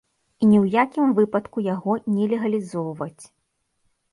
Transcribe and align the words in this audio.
І 0.43 0.47
ні 0.51 0.55
ў 0.63 0.75
якім 0.83 1.11
выпадку 1.19 1.57
яго 1.67 1.91
не 2.15 2.25
легалізоўваць. 2.33 3.23